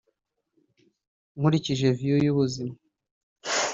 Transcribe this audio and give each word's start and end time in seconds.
nkurikije 1.37 1.87
view 1.99 2.17
y’ubuzima 2.23 2.75